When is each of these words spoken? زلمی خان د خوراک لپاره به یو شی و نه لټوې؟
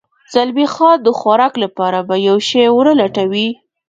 زلمی 0.33 0.67
خان 0.73 0.95
د 1.03 1.07
خوراک 1.19 1.53
لپاره 1.63 1.99
به 2.07 2.15
یو 2.27 2.37
شی 2.49 2.63
و 2.69 2.77
نه 2.87 2.93
لټوې؟ 2.99 3.47